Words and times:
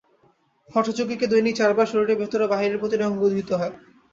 হঠযোগীকে 0.69 1.25
দৈনিক 1.27 1.55
চার 1.57 1.71
বার 1.77 1.87
শরীরের 1.91 2.19
ভিতরের 2.21 2.45
ও 2.45 2.51
বাহিরের 2.53 2.79
প্রতিটি 2.81 3.03
অঙ্গ 3.05 3.21
ধুইতে 3.31 3.53
হয়। 3.55 3.73